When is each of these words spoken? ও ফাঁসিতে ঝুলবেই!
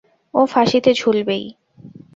ও 0.33 0.41
ফাঁসিতে 0.45 0.91
ঝুলবেই! 0.93 1.45